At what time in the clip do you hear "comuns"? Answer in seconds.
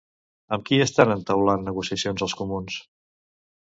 2.43-2.79